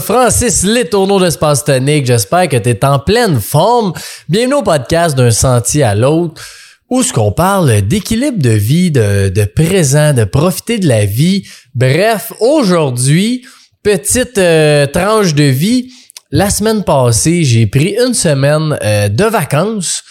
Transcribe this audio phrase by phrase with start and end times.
[0.00, 2.06] Francis Letourneau d'Espace Tonique.
[2.06, 3.92] J'espère que tu es en pleine forme.
[4.28, 6.42] Bienvenue au podcast d'un sentier à l'autre
[6.90, 11.44] où ce qu'on parle d'équilibre de vie, de, de présent, de profiter de la vie.
[11.74, 13.44] Bref, aujourd'hui,
[13.82, 15.90] petite euh, tranche de vie.
[16.30, 20.02] La semaine passée, j'ai pris une semaine euh, de vacances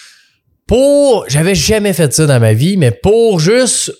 [0.67, 1.25] pour...
[1.27, 3.91] J'avais jamais fait ça dans ma vie, mais pour juste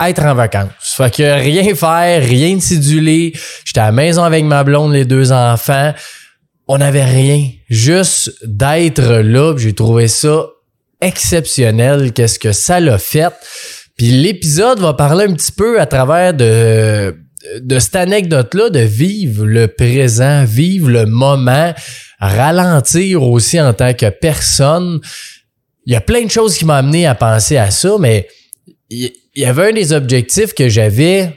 [0.00, 0.70] être en vacances.
[0.80, 3.32] Fait que rien faire, rien de cédulé.
[3.64, 5.92] J'étais à la maison avec ma blonde, les deux enfants.
[6.66, 7.48] On n'avait rien.
[7.68, 10.46] Juste d'être là, j'ai trouvé ça
[11.00, 12.12] exceptionnel.
[12.12, 13.32] Qu'est-ce que ça l'a fait?
[13.96, 17.14] Puis l'épisode va parler un petit peu à travers de,
[17.60, 21.72] de cette anecdote-là, de vivre le présent, vivre le moment,
[22.18, 25.00] ralentir aussi en tant que personne.
[25.86, 28.26] Il y a plein de choses qui m'ont amené à penser à ça, mais
[29.34, 31.36] il y avait un des objectifs que j'avais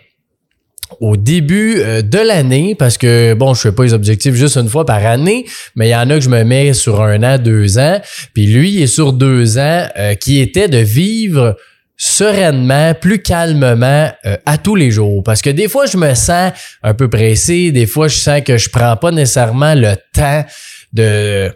[1.02, 4.70] au début euh, de l'année, parce que bon, je fais pas les objectifs juste une
[4.70, 5.46] fois par année,
[5.76, 8.00] mais il y en a que je me mets sur un an, deux ans,
[8.34, 11.58] puis lui il est sur deux ans, euh, qui était de vivre
[11.98, 15.24] sereinement, plus calmement euh, à tous les jours.
[15.24, 16.54] Parce que des fois, je me sens
[16.84, 20.46] un peu pressé, des fois, je sens que je prends pas nécessairement le temps
[20.94, 21.52] de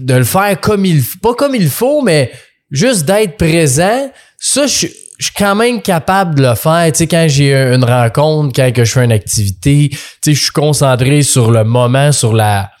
[0.00, 2.30] de le faire comme il pas comme il faut, mais
[2.70, 4.10] juste d'être présent.
[4.38, 4.86] Ça, je,
[5.22, 6.90] je suis quand même capable de le faire.
[6.90, 10.50] Tu sais, quand j'ai une rencontre, quand je fais une activité, tu sais, je suis
[10.50, 12.72] concentré sur le moment, sur la,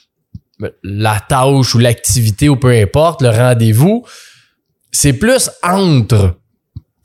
[0.82, 4.04] la tâche ou l'activité ou peu importe, le rendez-vous.
[4.90, 6.34] C'est plus entre.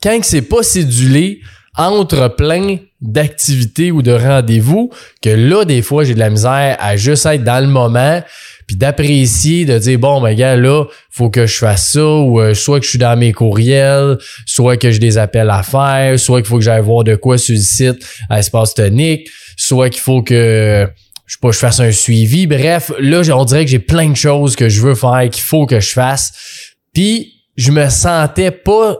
[0.02, 1.40] Quand c'est pas cédulé,
[1.76, 4.90] entre plein d'activités ou de rendez-vous,
[5.22, 8.22] que là, des fois, j'ai de la misère à juste être dans le moment,
[8.68, 12.52] puis d'apprécier, de dire bon, ben gars, là, faut que je fasse ça, ou euh,
[12.52, 16.42] soit que je suis dans mes courriels, soit que j'ai des appels à faire, soit
[16.42, 20.02] qu'il faut que j'aille voir de quoi sur le site à Espace Tonique, soit qu'il
[20.02, 20.86] faut que
[21.26, 22.46] je sais pas, je fasse un suivi.
[22.46, 25.66] Bref, là, on dirait que j'ai plein de choses que je veux faire, qu'il faut
[25.66, 26.32] que je fasse.
[26.94, 28.98] Puis je me sentais pas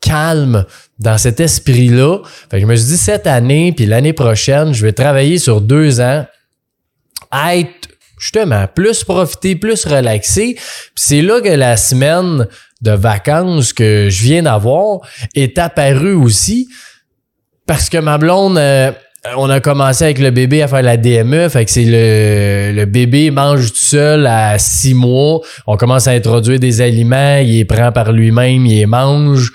[0.00, 0.64] calme
[0.98, 2.18] dans cet esprit-là.
[2.50, 5.60] Fait que je me suis dit cette année, puis l'année prochaine, je vais travailler sur
[5.60, 6.26] deux ans,
[7.32, 7.89] être
[8.20, 10.56] justement plus profiter, plus relaxer.
[10.94, 12.46] C'est là que la semaine
[12.82, 15.00] de vacances que je viens d'avoir
[15.34, 16.68] est apparue aussi
[17.66, 18.92] parce que ma blonde euh,
[19.36, 22.86] on a commencé avec le bébé à faire la DME, fait que c'est le, le
[22.86, 25.40] bébé mange tout seul à six mois.
[25.66, 29.52] On commence à introduire des aliments, il les prend par lui-même, il les mange.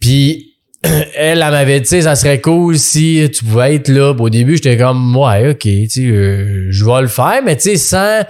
[0.00, 0.49] Puis
[1.14, 4.14] elle, elle m'avait dit, ça serait cool si tu pouvais être là.
[4.18, 7.62] Au début, j'étais comme, ouais, ok, tu sais, euh, je vais le faire, mais tu
[7.62, 8.22] sais, sans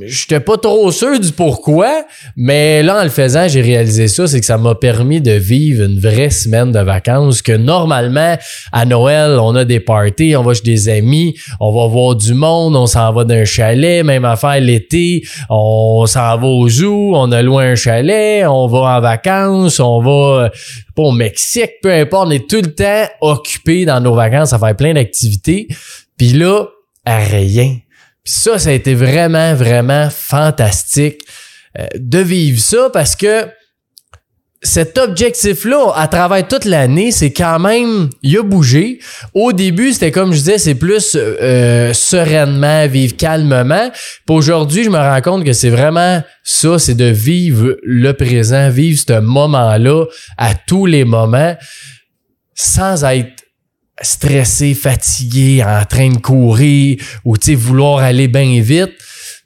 [0.00, 2.04] J'étais pas trop sûr du pourquoi,
[2.36, 5.84] mais là, en le faisant, j'ai réalisé ça, c'est que ça m'a permis de vivre
[5.84, 8.36] une vraie semaine de vacances que normalement,
[8.72, 12.32] à Noël, on a des parties, on va chez des amis, on va voir du
[12.34, 17.30] monde, on s'en va d'un chalet, même affaire l'été, on s'en va au zoo, on
[17.32, 20.50] a loin un chalet, on va en vacances, on va
[20.94, 24.58] pas au Mexique, peu importe, on est tout le temps occupé dans nos vacances à
[24.58, 25.68] faire plein d'activités.
[26.16, 26.66] Puis là,
[27.04, 27.76] à rien
[28.24, 31.22] puis ça, ça a été vraiment, vraiment fantastique
[31.78, 33.46] euh, de vivre ça parce que
[34.64, 39.00] cet objectif-là, à travers toute l'année, c'est quand même, il a bougé.
[39.34, 43.90] Au début, c'était comme je disais, c'est plus euh, sereinement, vivre calmement.
[43.90, 48.70] Puis aujourd'hui, je me rends compte que c'est vraiment ça, c'est de vivre le présent,
[48.70, 50.04] vivre ce moment-là
[50.38, 51.56] à tous les moments,
[52.54, 53.42] sans être
[54.02, 58.92] stressé, fatigué, en train de courir ou vouloir aller bien vite,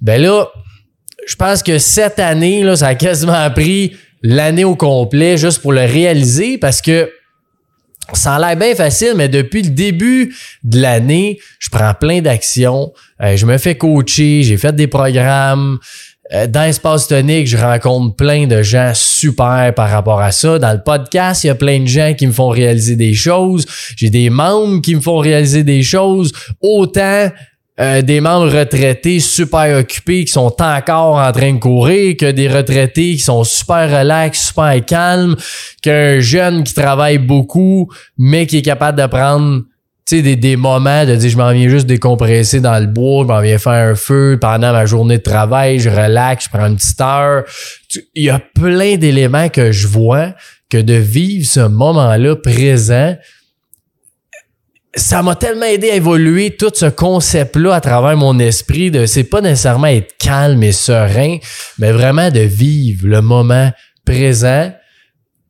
[0.01, 0.49] ben là,
[1.27, 5.73] je pense que cette année là, ça a quasiment pris l'année au complet juste pour
[5.73, 7.11] le réaliser parce que
[8.13, 12.93] ça a l'air bien facile, mais depuis le début de l'année, je prends plein d'actions.
[13.21, 15.79] Euh, je me fais coacher, j'ai fait des programmes,
[16.49, 20.59] dans Espace Tonique, je rencontre plein de gens super par rapport à ça.
[20.59, 23.67] Dans le podcast, il y a plein de gens qui me font réaliser des choses.
[23.97, 26.33] J'ai des membres qui me font réaliser des choses.
[26.61, 27.31] Autant
[27.79, 32.49] euh, des membres retraités super occupés qui sont encore en train de courir que des
[32.49, 35.37] retraités qui sont super relax, super calmes,
[35.83, 39.63] qu'un jeune qui travaille beaucoup mais qui est capable de prendre
[40.07, 43.29] sais, des, des moments de dire je m'en viens juste décompresser dans le bois, je
[43.29, 46.77] m'en viens faire un feu pendant ma journée de travail, je relaxe, je prends une
[46.77, 47.45] petite heure.
[48.15, 50.35] Il y a plein d'éléments que je vois
[50.71, 53.17] que de vivre ce moment-là présent,
[54.97, 59.25] ça m'a tellement aidé à évoluer tout ce concept-là à travers mon esprit de c'est
[59.25, 61.39] pas nécessairement être calme et serein,
[61.79, 63.71] mais vraiment de vivre le moment
[64.05, 64.73] présent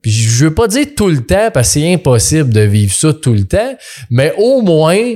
[0.07, 3.33] je veux pas dire tout le temps parce que c'est impossible de vivre ça tout
[3.33, 3.77] le temps,
[4.11, 5.15] mais au moins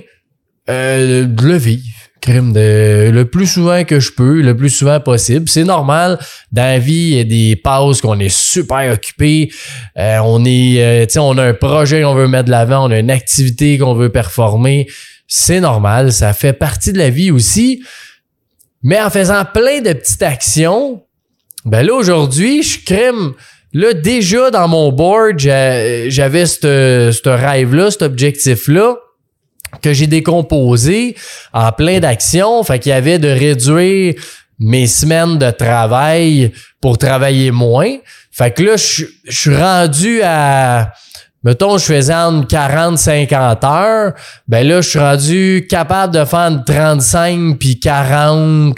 [0.69, 1.83] euh, de le vivre.
[2.21, 5.49] crime de le plus souvent que je peux, le plus souvent possible.
[5.49, 6.19] C'est normal.
[6.53, 9.51] Dans la vie, il y a des pauses qu'on est super occupé.
[9.97, 12.89] Euh, on est, euh, tu sais, on a un projet qu'on veut mettre de l'avant,
[12.89, 14.87] on a une activité qu'on veut performer.
[15.27, 16.13] C'est normal.
[16.13, 17.83] Ça fait partie de la vie aussi.
[18.83, 21.03] Mais en faisant plein de petites actions,
[21.65, 23.33] ben là, aujourd'hui, je crème.
[23.73, 28.97] Là, déjà dans mon board, j'avais ce rêve-là, cet objectif-là
[29.83, 31.17] que j'ai décomposé
[31.53, 32.63] en plein d'actions.
[32.65, 34.15] Fait qu'il y avait de réduire
[34.59, 37.97] mes semaines de travail pour travailler moins.
[38.31, 40.93] Fait que là, je, suis rendu à...
[41.43, 44.13] Mettons, je faisais entre 40-50 heures.
[44.47, 48.77] Ben là, je suis rendu capable de faire 35 puis 40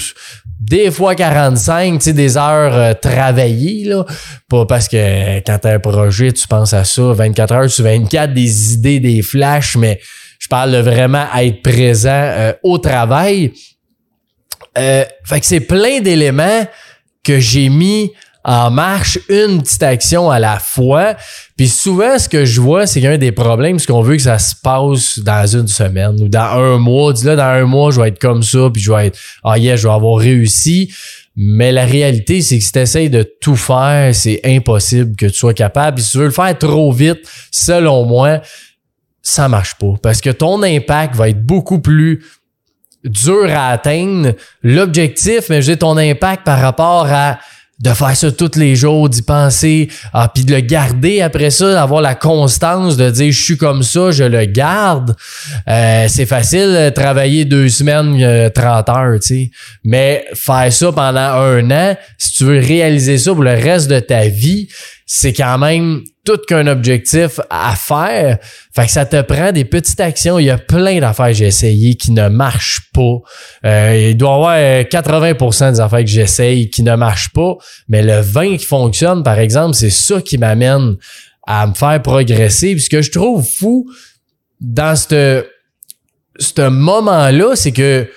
[0.63, 4.05] des fois 45, tu sais, des heures euh, travaillées, là.
[4.49, 8.33] Pas parce que quand t'as un projet, tu penses à ça 24 heures sur 24,
[8.33, 9.99] des idées, des flashs, mais
[10.39, 13.53] je parle de vraiment être présent euh, au travail.
[14.79, 16.67] Euh, fait que c'est plein d'éléments
[17.25, 18.13] que j'ai mis
[18.45, 21.15] en marche une petite action à la fois.
[21.57, 24.39] Puis souvent, ce que je vois, c'est qu'un des problèmes, c'est qu'on veut que ça
[24.39, 27.13] se passe dans une semaine ou dans un mois.
[27.13, 29.59] Dis là, dans un mois, je vais être comme ça, puis je vais être, ah
[29.59, 30.93] yeah, je vais avoir réussi.
[31.37, 35.35] Mais la réalité, c'est que si tu essayes de tout faire, c'est impossible que tu
[35.35, 35.97] sois capable.
[35.97, 38.41] Puis si tu veux le faire trop vite, selon moi,
[39.23, 39.95] ça marche pas.
[40.03, 42.23] Parce que ton impact va être beaucoup plus
[43.05, 44.33] dur à atteindre.
[44.63, 47.39] L'objectif, mais j'ai ton impact par rapport à
[47.81, 51.73] de faire ça tous les jours, d'y penser, ah, puis de le garder après ça,
[51.73, 55.17] d'avoir la constance de dire je suis comme ça, je le garde.
[55.69, 59.51] Euh, c'est facile de travailler deux semaines, 30 euh, heures, tu sais.
[59.85, 63.99] Mais faire ça pendant un an, si tu veux réaliser ça pour le reste de
[63.99, 64.69] ta vie,
[65.15, 68.39] c'est quand même tout qu'un objectif à faire.
[68.75, 70.39] Fait que ça te prend des petites actions.
[70.39, 73.19] Il y a plein d'affaires que j'ai essayé qui ne marchent pas.
[73.67, 77.59] Euh, il doit y avoir 80% euh, des affaires que j'essaye qui ne marchent pas.
[77.89, 80.97] Mais le 20 qui fonctionne, par exemple, c'est ça qui m'amène
[81.47, 82.73] à me faire progresser.
[82.73, 83.91] Puis ce que je trouve fou
[84.63, 85.45] dans ce
[86.59, 88.09] moment-là, c'est que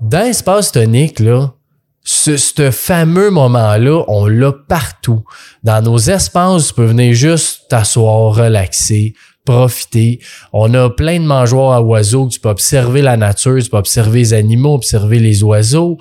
[0.00, 1.54] dans l'espace tonique, là,
[2.02, 5.22] ce, fameux moment-là, on l'a partout.
[5.62, 9.14] Dans nos espaces, tu peux venir juste t'asseoir, relaxer,
[9.44, 10.20] profiter.
[10.52, 14.20] On a plein de mangeoires à oiseaux, tu peux observer la nature, tu peux observer
[14.20, 15.98] les animaux, observer les oiseaux.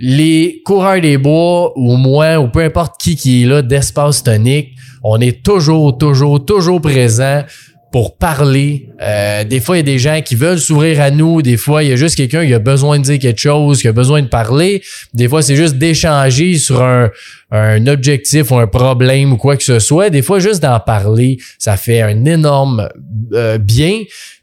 [0.00, 4.70] Les coureurs des bois, ou moi, ou peu importe qui qui est là d'espace tonique,
[5.02, 7.42] on est toujours, toujours, toujours présent
[7.90, 8.90] pour parler.
[9.00, 11.40] Euh, des fois, il y a des gens qui veulent s'ouvrir à nous.
[11.40, 13.88] Des fois, il y a juste quelqu'un qui a besoin de dire quelque chose, qui
[13.88, 14.82] a besoin de parler.
[15.14, 17.10] Des fois, c'est juste d'échanger sur un,
[17.50, 20.10] un objectif ou un problème ou quoi que ce soit.
[20.10, 22.88] Des fois, juste d'en parler, ça fait un énorme
[23.32, 24.02] euh, bien.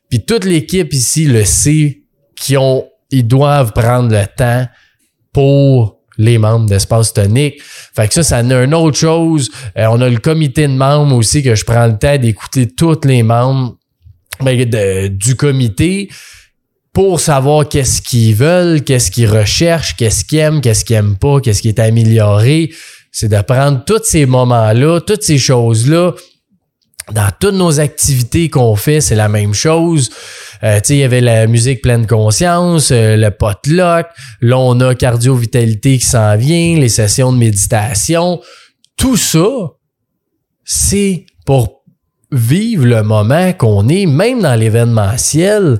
[0.10, 2.02] Puis toute l'équipe ici le sait,
[2.36, 4.68] qui ont, ils doivent prendre le temps
[5.32, 7.62] pour les membres d'Espace Tonique.
[7.62, 9.50] Fait que ça, ça a une autre chose.
[9.78, 13.06] Euh, on a le comité de membres aussi que je prends le temps d'écouter tous
[13.06, 13.76] les membres
[14.42, 14.68] ben,
[15.10, 16.10] du comité
[16.94, 21.42] pour savoir qu'est-ce qu'ils veulent, qu'est-ce qu'ils recherchent, qu'est-ce qu'ils aiment, qu'est-ce qu'ils aiment pas,
[21.42, 22.72] qu'est-ce qui est amélioré.
[23.12, 26.14] C'est de prendre tous ces moments-là, toutes ces choses-là,
[27.12, 30.10] dans toutes nos activités qu'on fait, c'est la même chose.
[30.64, 34.08] Euh, il y avait la musique pleine conscience, euh, le potluck.
[34.42, 38.42] Là, on a cardio-vitalité qui s'en vient, les sessions de méditation.
[38.98, 39.46] Tout ça,
[40.64, 41.84] c'est pour
[42.32, 45.80] vivre le moment qu'on est, même dans l'événementiel.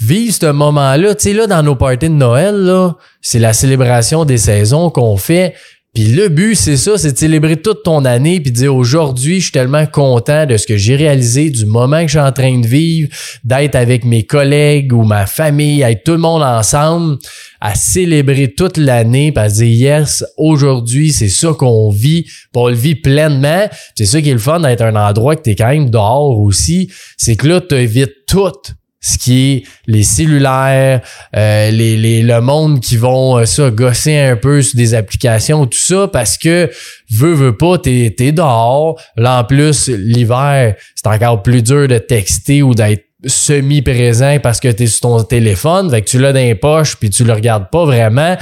[0.00, 2.72] Vivre ce moment-là, tu sais, là, dans nos parties de Noël,
[3.20, 5.54] c'est la célébration des saisons qu'on fait.
[5.94, 9.40] Puis le but, c'est ça, c'est de célébrer toute ton année puis de dire aujourd'hui,
[9.40, 12.32] je suis tellement content de ce que j'ai réalisé, du moment que je suis en
[12.32, 13.10] train de vivre,
[13.44, 17.18] d'être avec mes collègues ou ma famille, être tout le monde ensemble,
[17.60, 22.68] à célébrer toute l'année, puis à dire yes, aujourd'hui, c'est ça qu'on vit, puis on
[22.68, 23.68] le vit pleinement.
[23.94, 26.40] C'est ça qui est le fun d'être un endroit que tu es quand même dehors
[26.40, 28.50] aussi, c'est que là, tu évites tout
[29.02, 31.00] ce qui est les cellulaires,
[31.36, 35.66] euh, les, les, le monde qui vont euh, ça gosser un peu sur des applications,
[35.66, 36.70] tout ça, parce que
[37.10, 38.98] veux, veux pas, t'es es dehors.
[39.16, 44.68] Là, en plus, l'hiver, c'est encore plus dur de texter ou d'être semi-présent parce que
[44.68, 47.70] t'es sur ton téléphone, fait que tu l'as dans les poches puis tu le regardes
[47.70, 48.36] pas vraiment.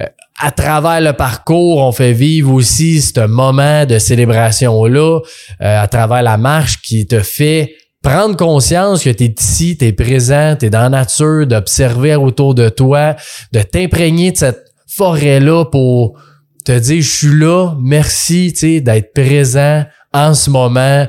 [0.00, 0.06] Euh,
[0.40, 5.20] à travers le parcours, on fait vivre aussi ce moment de célébration-là,
[5.60, 9.92] à travers la marche qui te fait prendre conscience que tu es ici, tu es
[9.92, 13.16] présent, tu es dans la nature, d'observer autour de toi,
[13.52, 16.16] de t'imprégner de cette forêt-là pour
[16.64, 21.08] te dire je suis là, merci d'être présent en ce moment,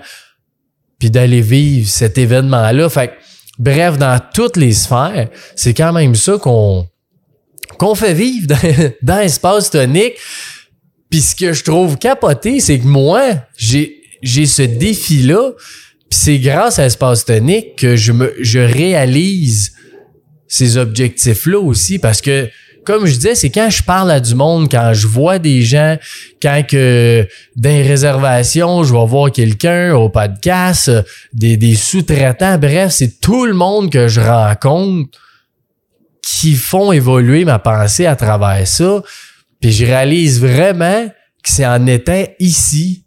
[0.98, 2.90] puis d'aller vivre cet événement-là.
[2.90, 3.14] Fait
[3.58, 6.88] Bref, dans toutes les sphères, c'est quand même ça qu'on
[7.78, 10.16] qu'on fait vivre dans, dans Espace Tonique.
[11.10, 13.22] Puis ce que je trouve capoté, c'est que moi,
[13.58, 15.52] j'ai j'ai ce défi-là,
[16.16, 19.74] c'est grâce à Espace Tonique que je me je réalise
[20.48, 22.50] ces objectifs-là aussi parce que
[22.86, 25.98] comme je disais, c'est quand je parle à du monde, quand je vois des gens,
[26.40, 30.92] quand que dans les réservations, je vais voir quelqu'un au podcast,
[31.34, 35.20] des, des sous-traitants, bref, c'est tout le monde que je rencontre
[36.22, 39.02] qui font évoluer ma pensée à travers ça.
[39.60, 41.08] Puis je réalise vraiment
[41.44, 43.04] que c'est en étant ici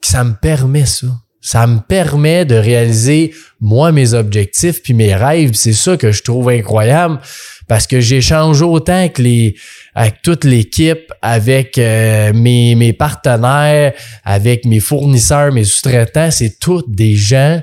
[0.00, 1.08] que ça me permet ça.
[1.40, 5.52] Ça me permet de réaliser moi mes objectifs puis mes rêves.
[5.54, 7.20] C'est ça que je trouve incroyable
[7.68, 9.54] parce que j'échange autant que les
[9.94, 13.92] avec toute l'équipe, avec euh, mes, mes partenaires,
[14.24, 17.60] avec mes fournisseurs, mes sous-traitants, c'est tous des gens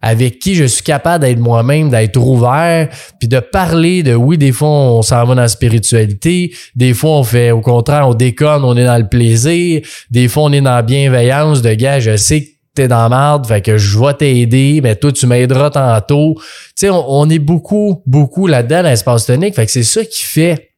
[0.00, 4.52] avec qui je suis capable d'être moi-même, d'être ouvert, puis de parler de oui, des
[4.52, 8.64] fois on s'en va dans la spiritualité, des fois on fait au contraire, on déconne,
[8.64, 12.16] on est dans le plaisir, des fois on est dans la bienveillance de gars, je
[12.16, 12.48] sais que
[12.78, 16.34] t'es dans la merde, fait que je vais t'aider, mais toi tu m'aideras tantôt.
[16.38, 20.22] Tu sais, on, est beaucoup, beaucoup là-dedans dans l'espace tonique, fait que c'est ça qui
[20.22, 20.70] fait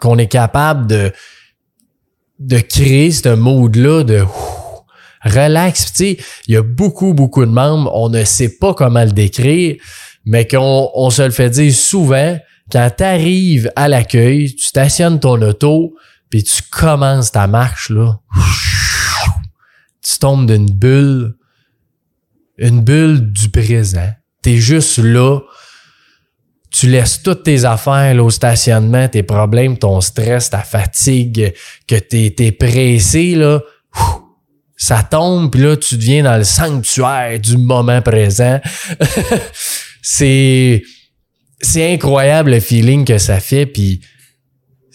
[0.00, 1.12] qu'on est capable de
[2.38, 4.24] de créer ce mode-là de
[5.24, 5.86] relax.
[5.86, 9.10] Tu sais, il y a beaucoup, beaucoup de membres, on ne sait pas comment le
[9.10, 9.76] décrire,
[10.24, 12.38] mais qu'on on se le fait dire souvent,
[12.70, 15.94] quand tu arrives à l'accueil, tu stationnes ton auto,
[16.30, 18.20] puis tu commences ta marche, là
[20.08, 21.34] tu tombes d'une bulle,
[22.56, 24.10] une bulle du présent.
[24.42, 25.40] T'es juste là.
[26.70, 31.54] Tu laisses toutes tes affaires là, au stationnement, tes problèmes, ton stress, ta fatigue,
[31.86, 33.60] que t'es es pressé, là.
[34.76, 38.60] Ça tombe, puis là, tu deviens dans le sanctuaire du moment présent.
[40.02, 40.82] c'est
[41.60, 44.00] c'est incroyable le feeling que ça fait, puis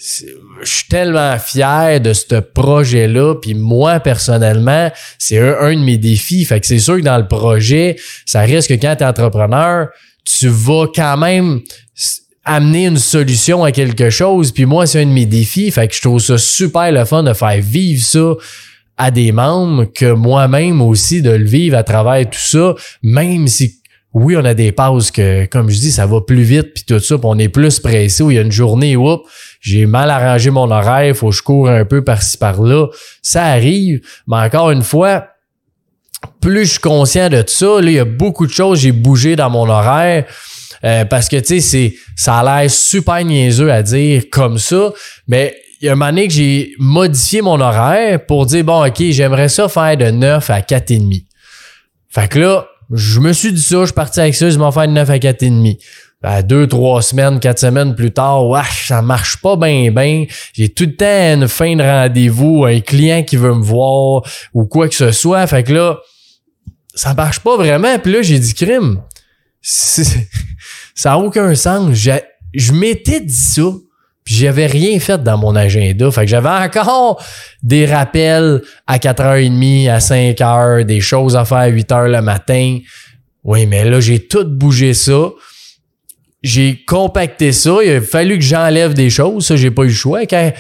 [0.04, 3.36] je suis tellement fier de ce projet-là.
[3.36, 6.44] Puis moi, personnellement, c'est un, de mes défis.
[6.44, 7.96] Fait que c'est sûr que dans le projet,
[8.26, 9.88] ça risque que quand tu es entrepreneur,
[10.26, 11.62] tu vas quand même
[12.44, 14.52] amener une solution à quelque chose.
[14.52, 15.72] Puis moi, c'est un de mes défis.
[15.72, 18.34] Fait que je trouve ça super le fun de faire vivre ça
[18.98, 23.80] à des membres que moi-même aussi de le vivre à travers tout ça, même si
[24.14, 27.00] oui, on a des pauses que, comme je dis, ça va plus vite, puis tout
[27.00, 29.10] ça, puis on est plus pressé, où il y a une journée, où
[29.64, 32.88] j'ai mal arrangé mon horaire, faut que je cours un peu par-ci par-là.
[33.22, 35.28] Ça arrive, mais encore une fois,
[36.42, 39.38] plus je suis conscient de ça, là, il y a beaucoup de choses, j'ai bougé
[39.38, 40.26] dans mon horaire.
[40.84, 44.92] Euh, parce que tu sais, c'est ça a l'air super niaiseux à dire comme ça,
[45.30, 48.86] mais il y a un moment donné que j'ai modifié mon horaire pour dire bon
[48.86, 51.26] ok, j'aimerais ça faire de 9 à 4 et demi.
[52.10, 54.74] Fait que là, je me suis dit ça, je suis parti avec ça, je m'en
[54.74, 55.80] fais de 9 à 4 et demi.
[56.24, 60.24] Ben, deux, trois semaines, quatre semaines plus tard, wesh, ça marche pas bien, bien.
[60.54, 64.22] J'ai tout le temps une fin de rendez-vous, un client qui veut me voir
[64.54, 65.46] ou quoi que ce soit.
[65.48, 66.00] Fait que là,
[66.96, 68.00] ça marche pas vraiment.
[68.00, 69.02] Puis là, j'ai dit crime.
[70.96, 71.98] Ça a aucun sens.
[72.54, 73.64] Je m'étais dit ça.
[74.24, 76.10] Puis j'avais rien fait dans mon agenda.
[76.12, 77.22] Fait que j'avais encore
[77.62, 82.78] des rappels à 4h30, à 5h, des choses à faire à 8h le matin.
[83.44, 85.32] Oui, mais là, j'ai tout bougé ça
[86.44, 87.78] j'ai compacté ça.
[87.84, 89.48] Il a fallu que j'enlève des choses.
[89.48, 90.26] Ça, j'ai pas eu le choix.
[90.26, 90.52] Quand,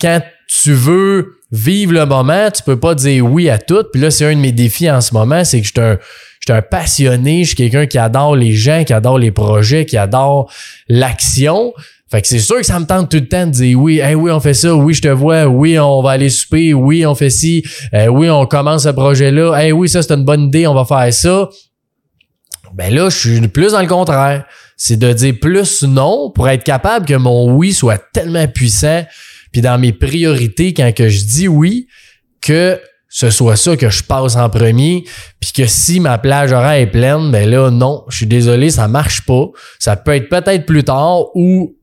[0.00, 3.84] quand tu veux vivre le moment, tu peux pas dire oui à tout.
[3.92, 6.56] Puis là, c'est un de mes défis en ce moment, c'est que je suis un,
[6.56, 10.50] un passionné, je suis quelqu'un qui adore les gens, qui adore les projets, qui adore
[10.88, 11.74] l'action.
[12.10, 14.14] Fait que c'est sûr que ça me tente tout le temps de dire oui, hey,
[14.14, 17.14] oui, on fait ça, oui, je te vois, oui, on va aller souper, oui, on
[17.14, 20.66] fait ci, euh, oui, on commence ce projet-là, hey, oui, ça c'est une bonne idée,
[20.66, 21.48] on va faire ça.
[22.74, 24.44] Ben là, je suis plus dans le contraire
[24.84, 29.06] c'est de dire plus non pour être capable que mon oui soit tellement puissant,
[29.52, 31.86] puis dans mes priorités, quand que je dis oui,
[32.40, 35.04] que ce soit ça que je passe en premier,
[35.38, 38.88] puis que si ma plage horaire est pleine, ben là, non, je suis désolé, ça
[38.88, 39.46] marche pas.
[39.78, 41.76] Ça peut être peut-être plus tard ou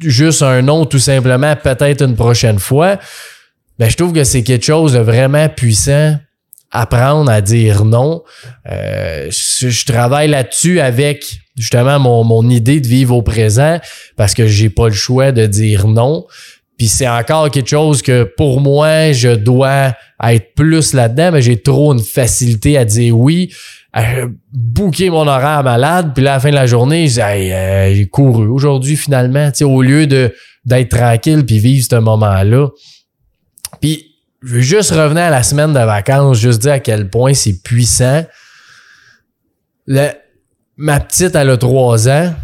[0.00, 2.98] juste un non tout simplement, peut-être une prochaine fois.
[3.78, 6.18] Ben, je trouve que c'est quelque chose de vraiment puissant
[6.70, 8.22] apprendre à dire non.
[8.70, 13.80] Euh, je, travaille là-dessus avec justement mon, mon idée de vivre au présent
[14.16, 16.26] parce que j'ai pas le choix de dire non.
[16.76, 21.60] Puis c'est encore quelque chose que pour moi, je dois être plus là-dedans, mais j'ai
[21.60, 23.52] trop une facilité à dire oui,
[23.92, 28.04] à bouquer mon horaire malade, puis là, à la fin de la journée, j'ai euh,
[28.10, 30.34] couru aujourd'hui finalement, au lieu de
[30.64, 32.68] d'être tranquille puis vivre ce moment-là.
[33.80, 37.34] Puis je veux juste revenir à la semaine de vacances, juste dire à quel point
[37.34, 38.24] c'est puissant.
[39.86, 40.08] Le,
[40.76, 42.34] ma petite, elle a trois ans.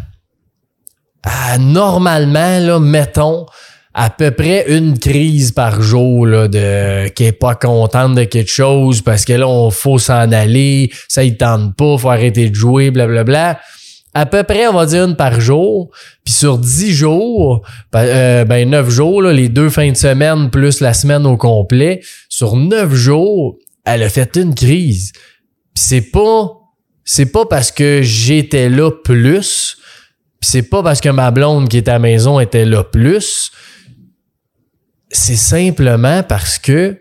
[1.23, 3.45] Ah, normalement, là, mettons,
[3.93, 8.49] à peu près une crise par jour là, de qui est pas contente de quelque
[8.49, 12.55] chose parce que là on faut s'en aller, ça il tente pas, faut arrêter de
[12.55, 13.23] jouer, blablabla.
[13.23, 13.61] Bla, bla.
[14.13, 15.89] À peu près, on va dire une par jour.
[16.25, 20.49] Puis sur dix jours, ben, euh, ben neuf jours, là, les deux fins de semaine
[20.49, 25.13] plus la semaine au complet, sur neuf jours, elle a fait une crise.
[25.73, 26.60] Puis c'est pas
[27.03, 29.77] c'est pas parce que j'étais là plus,
[30.41, 33.51] c'est pas parce que ma blonde qui était à la maison était là plus.
[35.11, 36.99] C'est simplement parce que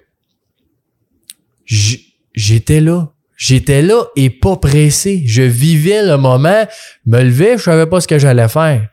[2.35, 3.13] j'étais là.
[3.37, 5.23] J'étais là et pas pressé.
[5.25, 6.67] Je vivais le moment,
[7.07, 8.89] me levais, je savais pas ce que j'allais faire.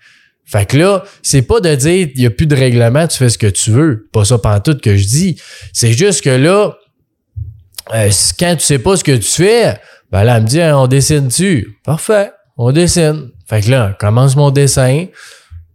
[0.46, 3.28] Fait que là, c'est pas de dire il y a plus de règlement, tu fais
[3.28, 4.08] ce que tu veux.
[4.14, 5.42] Pas ça pendant tout que je dis.
[5.74, 6.78] C'est juste que là,
[7.94, 8.10] euh,
[8.40, 9.78] quand tu sais pas ce que tu fais,
[10.12, 11.78] ben là, elle me dit on dessine-tu?
[11.84, 13.30] Parfait, on dessine.
[13.48, 15.08] Fait que là, commence mon dessin.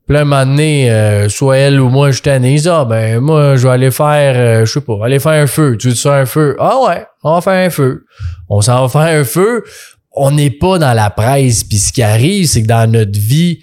[0.06, 2.58] Puis euh, soit elle ou moi, je tanné.
[2.58, 5.46] Je ah, ben, moi, je vais aller faire, euh, je sais pas, aller faire un
[5.46, 5.76] feu.
[5.78, 6.56] Tu veux faire un feu?
[6.58, 8.04] Ah ouais, on va faire un feu.
[8.48, 9.64] On s'en va faire un feu.
[10.14, 11.64] On n'est pas dans la presse.
[11.64, 13.60] Puis ce qui arrive, c'est que dans notre vie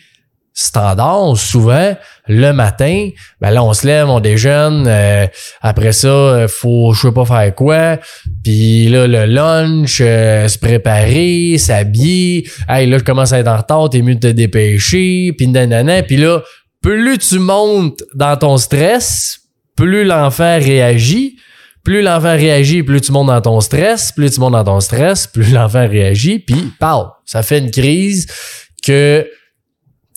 [0.60, 1.96] standard, souvent,
[2.28, 4.86] le matin, ben là, on se lève, on déjeune.
[4.88, 5.26] Euh,
[5.62, 7.98] après ça, faut, je sais pas faire quoi.
[8.44, 12.48] Puis là, le lunch, se préparer, s'habiller.
[12.68, 15.34] Hey, là, je commence à être en retard, t'es mieux de te dépêcher.
[15.38, 16.04] Puis nanana.
[16.04, 16.42] Puis là,
[16.82, 19.40] plus tu montes dans ton stress,
[19.76, 21.38] plus l'enfant réagit.
[21.84, 24.12] Plus l'enfant réagit, plus tu montes dans ton stress.
[24.12, 26.40] Plus tu montes dans ton stress, plus l'enfant réagit.
[26.40, 27.08] Puis, parle.
[27.26, 28.28] Ça fait une crise
[28.86, 29.26] que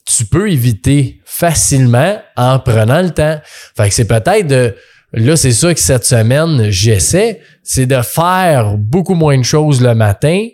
[0.05, 3.41] tu peux éviter facilement en prenant le temps.
[3.77, 4.75] Fait que c'est peut-être de
[5.13, 9.95] là c'est ça que cette semaine j'essaie, c'est de faire beaucoup moins de choses le
[9.95, 10.47] matin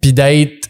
[0.00, 0.68] puis d'être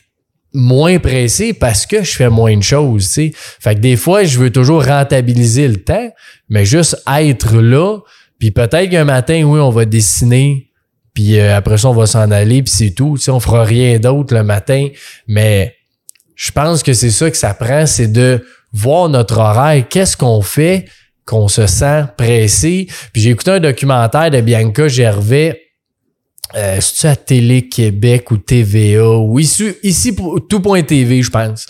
[0.54, 3.32] moins pressé parce que je fais moins de choses, tu sais.
[3.34, 6.10] Fait que des fois, je veux toujours rentabiliser le temps,
[6.48, 7.98] mais juste être là,
[8.38, 10.70] puis peut-être qu'un matin, oui, on va dessiner,
[11.12, 13.14] puis euh, après ça, on va s'en aller, puis c'est tout.
[13.16, 14.88] Tu sais, on fera rien d'autre le matin,
[15.26, 15.74] mais
[16.34, 20.42] je pense que c'est ça que ça prend, c'est de voir notre horaire, qu'est-ce qu'on
[20.42, 20.86] fait
[21.24, 22.86] qu'on se sent pressé?
[23.12, 25.60] Puis j'ai écouté un documentaire de Bianca Gervais,
[26.54, 30.14] euh, c'est-tu à Télé-Québec ou TVA, ou ici, ici
[30.48, 31.66] tout.tv, je pense.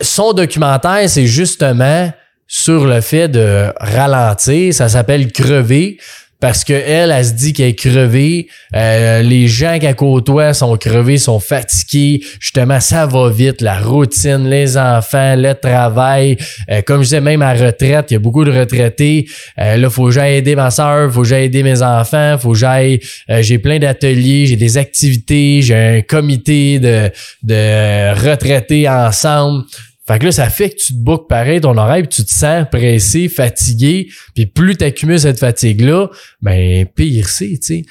[0.00, 2.10] Son documentaire, c'est justement
[2.46, 5.98] sur le fait de ralentir, ça s'appelle crever
[6.44, 8.48] parce que elle, elle se dit qu'elle est crevée.
[8.76, 12.20] Euh, les gens qu'elle côtoie sont crevés, sont fatigués.
[12.38, 13.62] Justement, ça va vite.
[13.62, 16.36] La routine, les enfants, le travail.
[16.70, 19.26] Euh, comme je disais, même à retraite, il y a beaucoup de retraités.
[19.58, 22.52] Euh, là, faut que j'aille aider ma soeur, faut que j'aille aider mes enfants, faut
[22.52, 23.00] que j'aille.
[23.30, 27.10] Euh, j'ai plein d'ateliers, j'ai des activités, j'ai un comité de,
[27.42, 29.64] de retraités ensemble.
[30.06, 32.66] Fait que là, ça fait que tu te boucles pareil ton oreille, tu te sens
[32.70, 36.08] pressé, fatigué, puis plus tu accumules cette fatigue-là,
[36.42, 37.82] ben pire c'est, tu sais.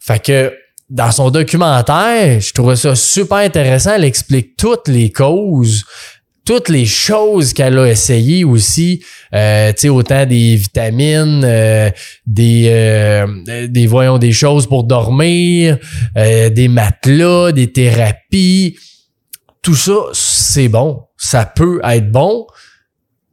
[0.00, 0.52] Fait que
[0.88, 3.94] dans son documentaire, je trouvais ça super intéressant.
[3.94, 5.84] Elle explique toutes les causes,
[6.44, 11.90] toutes les choses qu'elle a essayé aussi, euh, tu sais, autant des vitamines, euh,
[12.26, 15.78] des, euh, des, voyons, des choses pour dormir,
[16.16, 18.76] euh, des matelas, des thérapies.
[19.62, 22.46] Tout ça, c'est bon ça peut être bon,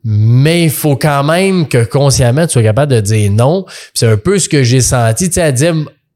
[0.04, 3.66] mais il faut quand même que consciemment tu sois capable de dire non.
[3.94, 5.30] C'est un peu ce que j'ai senti.
[5.30, 5.66] Tu sais, dit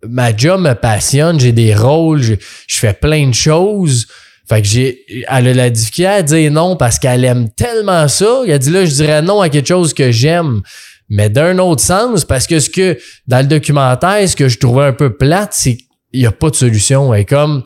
[0.07, 2.35] ma job me passionne, j'ai des rôles, je,
[2.67, 4.07] fais plein de choses.
[4.49, 8.41] Fait que j'ai, elle a la difficulté à dire non parce qu'elle aime tellement ça.
[8.45, 10.61] Elle a dit là, je dirais non à quelque chose que j'aime.
[11.07, 14.85] Mais d'un autre sens, parce que ce que, dans le documentaire, ce que je trouvais
[14.85, 15.87] un peu plate, c'est qu'il
[16.21, 17.13] n'y a pas de solution.
[17.13, 17.63] Et comme,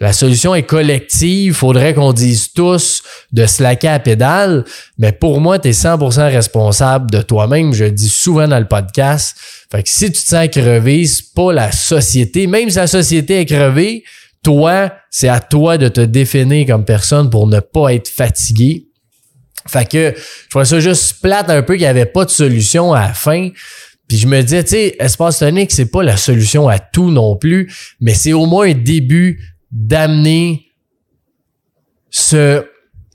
[0.00, 1.54] la solution est collective.
[1.54, 3.02] Faudrait qu'on dise tous
[3.32, 4.64] de slacker à pédale.
[4.98, 7.72] Mais pour moi, tu es 100% responsable de toi-même.
[7.72, 9.36] Je le dis souvent dans le podcast.
[9.70, 12.46] Fait que si tu te sens crevé, c'est pas la société.
[12.46, 14.04] Même si la société est crevée,
[14.42, 18.86] toi, c'est à toi de te définir comme personne pour ne pas être fatigué.
[19.66, 22.92] Fait que je trouvais ça juste plate un peu qu'il n'y avait pas de solution
[22.92, 23.48] à la fin.
[24.08, 27.36] Puis je me disais, tu sais, espace tonique, c'est pas la solution à tout non
[27.36, 30.68] plus, mais c'est au moins un début d'amener
[32.08, 32.64] ce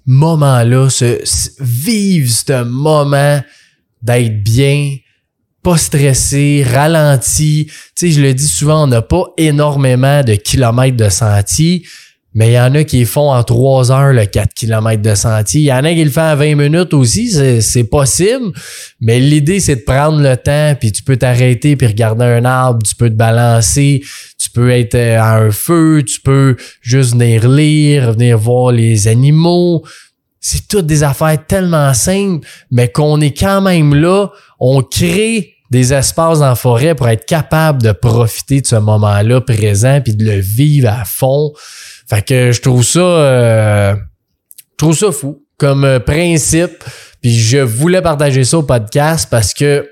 [0.05, 1.19] moment-là, ce,
[1.61, 3.41] vivre ce moment
[4.01, 4.97] d'être bien,
[5.63, 7.67] pas stressé, ralenti.
[7.67, 11.83] Tu sais, je le dis souvent, on n'a pas énormément de kilomètres de sentiers,
[12.33, 15.61] mais il y en a qui font en 3 heures le 4 km de sentier.
[15.61, 18.51] Il y en a qui le font en 20 minutes aussi, c'est possible.
[19.01, 22.79] Mais l'idée, c'est de prendre le temps, puis tu peux t'arrêter, puis regarder un arbre,
[22.85, 24.03] tu peux te balancer,
[24.37, 29.07] tu peux être euh, à un feu, tu peux juste venir lire, venir voir les
[29.07, 29.83] animaux.
[30.39, 35.93] C'est toutes des affaires tellement simples, mais qu'on est quand même là, on crée des
[35.93, 40.39] espaces en forêt pour être capable de profiter de ce moment-là présent puis de le
[40.39, 41.53] vivre à fond.
[42.09, 43.95] Fait que je trouve ça euh,
[44.71, 46.83] je trouve ça fou comme euh, principe.
[47.21, 49.89] Puis je voulais partager ça au podcast parce que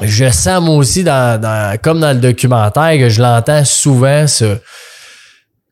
[0.00, 4.56] je sens moi aussi dans, comme dans le documentaire que je l'entends souvent ce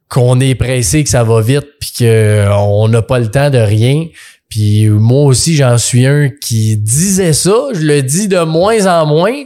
[0.08, 4.06] qu'on est pressé, que ça va vite, puis qu'on n'a pas le temps de rien.
[4.48, 7.54] Puis moi aussi, j'en suis un qui disait ça.
[7.72, 9.44] Je le dis de moins en moins,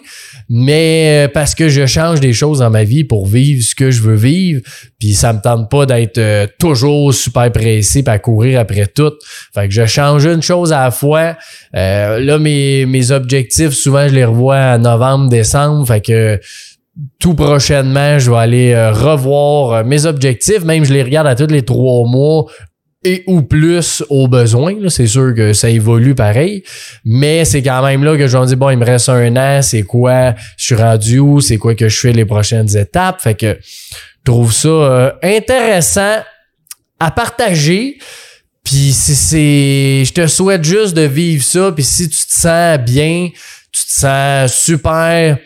[0.56, 3.90] mais euh, parce que je change des choses dans ma vie pour vivre ce que
[3.90, 4.62] je veux vivre.
[5.00, 9.14] Puis ça me tente pas d'être euh, toujours super pressé à courir après tout.
[9.52, 11.36] Fait que je change une chose à la fois.
[11.74, 15.88] Euh, là, mes, mes objectifs, souvent, je les revois en novembre, décembre.
[15.88, 16.38] Fait que
[17.18, 20.64] tout prochainement, je vais aller revoir mes objectifs.
[20.64, 22.46] Même je les regarde à tous les trois mois
[23.04, 24.74] et ou plus au besoin.
[24.88, 26.64] C'est sûr que ça évolue pareil.
[27.04, 29.62] Mais c'est quand même là que je me dis, bon, il me reste un an,
[29.62, 33.20] c'est quoi, je suis rendu où, c'est quoi que je fais les prochaines étapes?
[33.20, 36.22] Fait que je trouve ça euh, intéressant
[36.98, 37.98] à partager.
[38.64, 40.04] Puis si c'est.
[40.06, 41.70] Je te souhaite juste de vivre ça.
[41.72, 43.28] Puis si tu te sens bien,
[43.70, 45.38] tu te sens super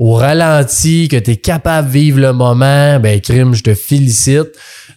[0.00, 4.48] au ralenti, que tu es capable de vivre le moment, ben crime, je te félicite.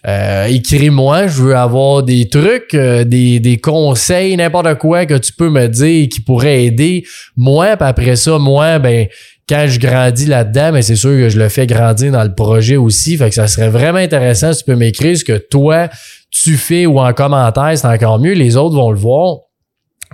[0.06, 5.32] Euh, écris-moi, je veux avoir des trucs, euh, des, des conseils, n'importe quoi que tu
[5.32, 7.06] peux me dire qui pourrait aider
[7.38, 7.78] moi.
[7.78, 9.08] Puis après ça, moi, ben
[9.48, 12.34] quand je grandis là-dedans, mais ben, c'est sûr que je le fais grandir dans le
[12.34, 13.18] projet aussi.
[13.18, 15.90] Fait que ça serait vraiment intéressant si tu peux m'écrire ce que toi
[16.32, 18.34] tu fais ou en commentaire, c'est encore mieux.
[18.34, 19.38] Les autres vont le voir.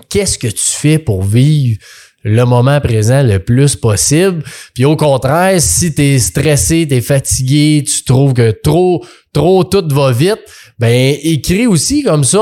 [0.10, 1.80] Qu'est-ce que tu fais pour vivre
[2.24, 4.44] le moment présent le plus possible.
[4.74, 9.04] Puis au contraire, si tu es stressé, tu es fatigué, tu trouves que trop
[9.34, 10.40] trop tout va vite,
[10.80, 12.40] ben écris aussi comme ça,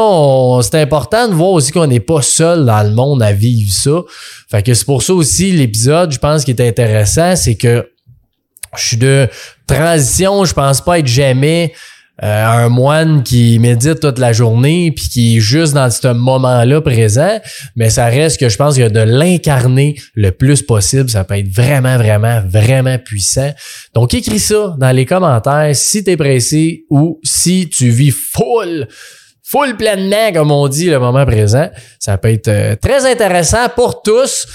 [0.61, 4.01] c'est important de voir aussi qu'on n'est pas seul dans le monde à vivre ça.
[4.49, 7.89] Fait que c'est pour ça aussi l'épisode, je pense qui est intéressant, c'est que
[8.77, 9.27] je suis de
[9.65, 11.73] transition, je pense pas être jamais
[12.23, 16.81] euh, un moine qui médite toute la journée puis qui est juste dans ce moment-là
[16.81, 17.39] présent,
[17.75, 21.49] mais ça reste que je pense que de l'incarner le plus possible, ça peut être
[21.49, 23.51] vraiment, vraiment, vraiment puissant.
[23.93, 28.87] Donc écris ça dans les commentaires si tu es pressé ou si tu vis full
[29.49, 31.69] full pleinement, comme on dit, le moment présent.
[31.99, 34.45] Ça peut être euh, très intéressant pour tous.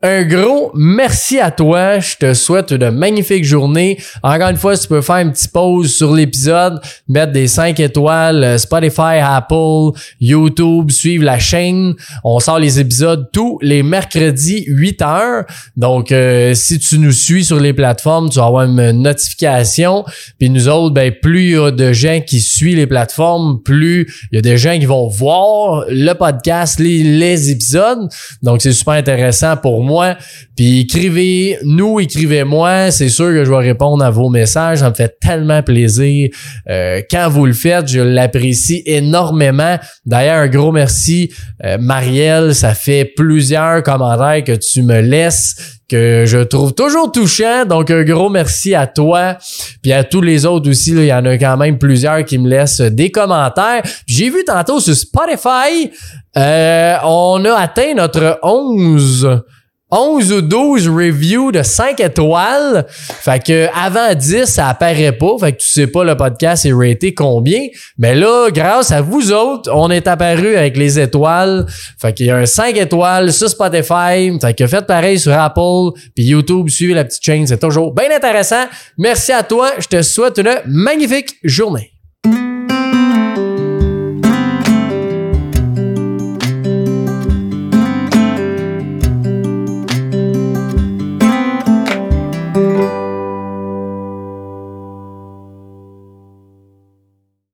[0.00, 1.98] Un gros merci à toi.
[1.98, 3.98] Je te souhaite une magnifique journée.
[4.22, 7.80] Encore une fois, si tu peux faire une petite pause sur l'épisode, mettre des 5
[7.80, 11.94] étoiles, euh, Spotify, Apple, YouTube, suivre la chaîne.
[12.22, 15.44] On sort les épisodes tous les mercredis 8 heures.
[15.76, 20.04] Donc, euh, si tu nous suis sur les plateformes, tu vas avoir une notification.
[20.38, 24.06] Puis nous autres, ben, plus il y a de gens qui suivent les plateformes, plus
[24.30, 28.08] il y a des gens qui vont voir le podcast, les, les épisodes.
[28.44, 30.16] Donc, c'est super intéressant pour moi moi.
[30.56, 32.92] Puis écrivez, nous, écrivez-moi.
[32.92, 34.78] C'est sûr que je vais répondre à vos messages.
[34.78, 36.28] Ça me fait tellement plaisir.
[36.68, 39.76] Euh, quand vous le faites, je l'apprécie énormément.
[40.06, 41.32] D'ailleurs, un gros merci,
[41.64, 42.54] euh, Marielle.
[42.54, 47.64] Ça fait plusieurs commentaires que tu me laisses que je trouve toujours touchant.
[47.64, 49.38] Donc, un gros merci à toi.
[49.82, 50.90] Puis à tous les autres aussi.
[50.90, 53.82] Il y en a quand même plusieurs qui me laissent des commentaires.
[54.06, 55.90] J'ai vu tantôt sur Spotify,
[56.36, 59.42] euh, on a atteint notre 11
[59.90, 62.86] 11 ou 12 reviews de 5 étoiles.
[62.88, 65.36] Fait que avant 10, ça apparaît pas.
[65.40, 67.60] Fait que tu sais pas le podcast est raté combien.
[67.96, 71.66] Mais là, grâce à vous autres, on est apparu avec les étoiles.
[72.00, 74.30] Fait qu'il y a un 5 étoiles sur Spotify.
[74.40, 75.98] Fait que faites pareil sur Apple.
[76.14, 77.46] Puis YouTube, suivez la petite chaîne.
[77.46, 78.64] C'est toujours bien intéressant.
[78.98, 79.70] Merci à toi.
[79.78, 81.97] Je te souhaite une magnifique journée.